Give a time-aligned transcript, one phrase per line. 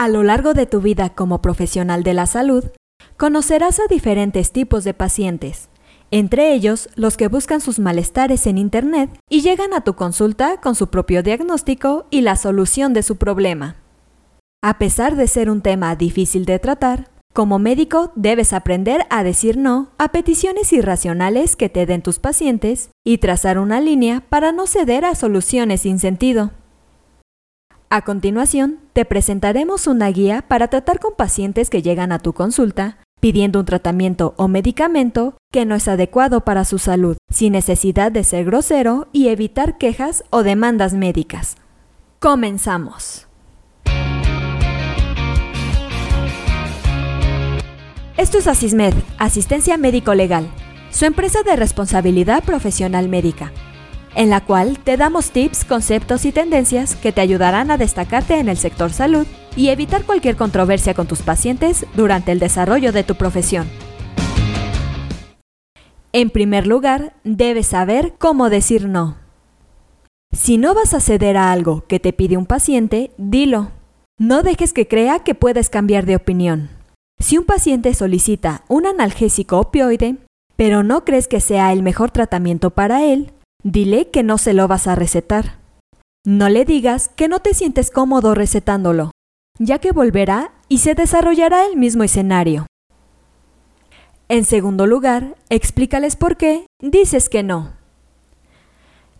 [0.00, 2.64] A lo largo de tu vida como profesional de la salud,
[3.18, 5.68] conocerás a diferentes tipos de pacientes,
[6.10, 10.74] entre ellos los que buscan sus malestares en Internet y llegan a tu consulta con
[10.74, 13.76] su propio diagnóstico y la solución de su problema.
[14.62, 19.58] A pesar de ser un tema difícil de tratar, como médico debes aprender a decir
[19.58, 24.66] no a peticiones irracionales que te den tus pacientes y trazar una línea para no
[24.66, 26.52] ceder a soluciones sin sentido.
[27.92, 32.98] A continuación, te presentaremos una guía para tratar con pacientes que llegan a tu consulta
[33.18, 38.22] pidiendo un tratamiento o medicamento que no es adecuado para su salud, sin necesidad de
[38.22, 41.56] ser grosero y evitar quejas o demandas médicas.
[42.20, 43.26] Comenzamos.
[48.16, 50.48] Esto es Asismed, Asistencia Médico Legal,
[50.90, 53.52] su empresa de responsabilidad profesional médica,
[54.14, 58.48] en la cual te damos tips, conceptos y tendencias que te ayudarán a destacarte en
[58.48, 63.14] el sector salud y evitar cualquier controversia con tus pacientes durante el desarrollo de tu
[63.14, 63.68] profesión.
[66.12, 69.16] En primer lugar, debes saber cómo decir no.
[70.32, 73.70] Si no vas a ceder a algo que te pide un paciente, dilo.
[74.18, 76.70] No dejes que crea que puedes cambiar de opinión.
[77.18, 80.16] Si un paciente solicita un analgésico opioide,
[80.56, 84.68] pero no crees que sea el mejor tratamiento para él, dile que no se lo
[84.68, 85.58] vas a recetar.
[86.24, 89.10] No le digas que no te sientes cómodo recetándolo
[89.60, 92.66] ya que volverá y se desarrollará el mismo escenario.
[94.28, 97.72] En segundo lugar, explícales por qué dices que no.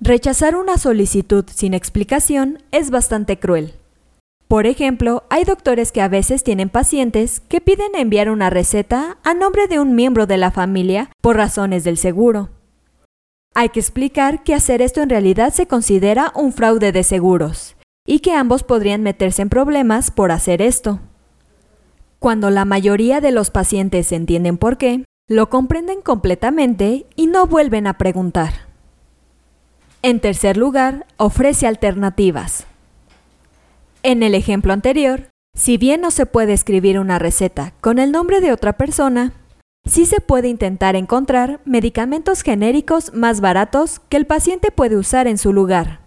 [0.00, 3.74] Rechazar una solicitud sin explicación es bastante cruel.
[4.46, 9.34] Por ejemplo, hay doctores que a veces tienen pacientes que piden enviar una receta a
[9.34, 12.48] nombre de un miembro de la familia por razones del seguro.
[13.54, 18.20] Hay que explicar que hacer esto en realidad se considera un fraude de seguros y
[18.20, 21.00] que ambos podrían meterse en problemas por hacer esto.
[22.18, 27.86] Cuando la mayoría de los pacientes entienden por qué, lo comprenden completamente y no vuelven
[27.86, 28.68] a preguntar.
[30.02, 32.66] En tercer lugar, ofrece alternativas.
[34.02, 38.40] En el ejemplo anterior, si bien no se puede escribir una receta con el nombre
[38.40, 39.32] de otra persona,
[39.88, 45.38] sí se puede intentar encontrar medicamentos genéricos más baratos que el paciente puede usar en
[45.38, 46.00] su lugar.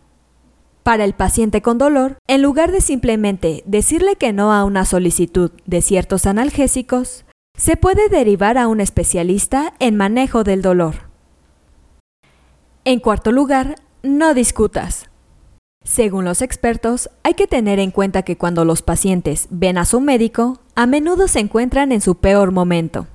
[0.84, 5.52] Para el paciente con dolor, en lugar de simplemente decirle que no a una solicitud
[5.66, 7.26] de ciertos analgésicos,
[7.58, 11.10] se puede derivar a un especialista en manejo del dolor.
[12.84, 15.10] En cuarto lugar, no discutas.
[15.84, 20.00] Según los expertos, hay que tener en cuenta que cuando los pacientes ven a su
[20.00, 23.08] médico, a menudo se encuentran en su peor momento.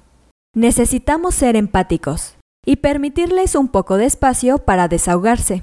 [0.56, 5.62] Necesitamos ser empáticos y permitirles un poco de espacio para desahogarse.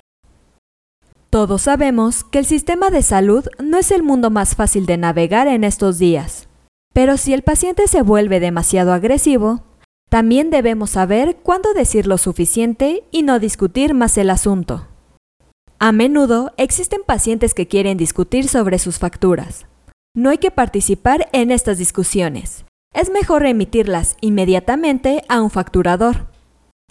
[1.31, 5.47] Todos sabemos que el sistema de salud no es el mundo más fácil de navegar
[5.47, 6.47] en estos días.
[6.93, 9.63] Pero si el paciente se vuelve demasiado agresivo,
[10.11, 14.85] también debemos saber cuándo decir lo suficiente y no discutir más el asunto.
[15.79, 19.65] A menudo existen pacientes que quieren discutir sobre sus facturas.
[20.15, 22.63] No hay que participar en estas discusiones.
[22.93, 26.27] Es mejor remitirlas inmediatamente a un facturador.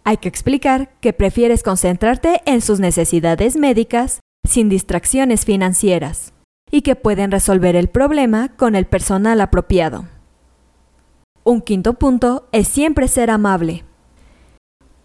[0.02, 6.32] Hay que explicar que prefieres concentrarte en sus necesidades médicas sin distracciones financieras
[6.72, 10.06] y que pueden resolver el problema con el personal apropiado.
[11.44, 13.84] Un quinto punto es siempre ser amable.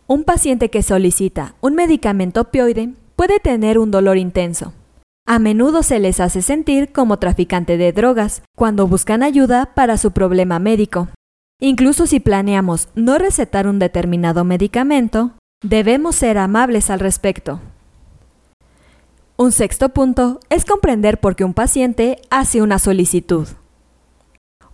[0.07, 4.73] Un paciente que solicita un medicamento opioide puede tener un dolor intenso.
[5.29, 10.11] A menudo se les hace sentir como traficante de drogas cuando buscan ayuda para su
[10.11, 11.09] problema médico.
[11.59, 17.59] Incluso si planeamos no recetar un determinado medicamento, debemos ser amables al respecto.
[19.35, 23.49] Un sexto punto es comprender por qué un paciente hace una solicitud.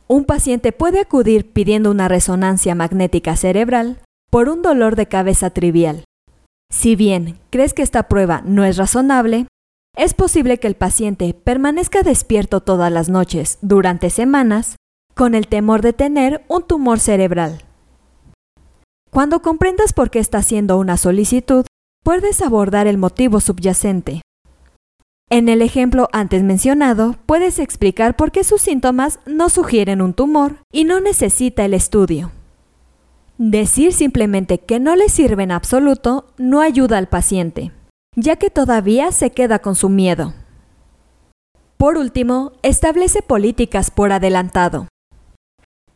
[0.07, 6.03] Un paciente puede acudir pidiendo una resonancia magnética cerebral por un dolor de cabeza trivial.
[6.69, 9.47] Si bien crees que esta prueba no es razonable,
[9.95, 14.75] es posible que el paciente permanezca despierto todas las noches durante semanas
[15.13, 17.61] con el temor de tener un tumor cerebral.
[19.11, 21.65] Cuando comprendas por qué está haciendo una solicitud,
[22.03, 24.21] puedes abordar el motivo subyacente.
[25.29, 30.57] En el ejemplo antes mencionado, puedes explicar por qué sus síntomas no sugieren un tumor
[30.71, 32.31] y no necesita el estudio.
[33.37, 37.71] Decir simplemente que no le sirve en absoluto no ayuda al paciente,
[38.15, 40.33] ya que todavía se queda con su miedo.
[41.77, 44.87] Por último, establece políticas por adelantado.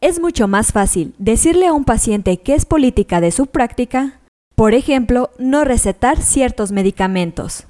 [0.02, 4.20] Es mucho más fácil decirle a un paciente que es política de su práctica,
[4.56, 7.66] por ejemplo, no recetar ciertos medicamentos.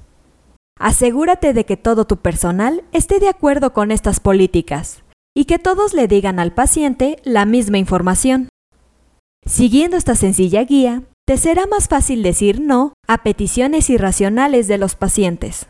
[0.78, 5.02] Asegúrate de que todo tu personal esté de acuerdo con estas políticas
[5.34, 8.48] y que todos le digan al paciente la misma información.
[9.46, 14.94] Siguiendo esta sencilla guía, te será más fácil decir no a peticiones irracionales de los
[14.94, 15.66] pacientes.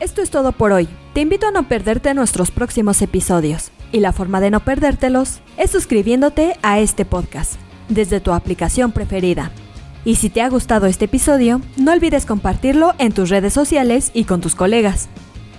[0.00, 0.86] Esto es todo por hoy.
[1.14, 3.70] Te invito a no perderte nuestros próximos episodios.
[3.90, 7.54] Y la forma de no perdértelos es suscribiéndote a este podcast
[7.88, 9.50] desde tu aplicación preferida.
[10.04, 14.24] Y si te ha gustado este episodio, no olvides compartirlo en tus redes sociales y
[14.24, 15.08] con tus colegas.